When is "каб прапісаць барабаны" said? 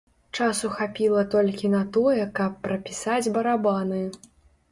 2.39-4.03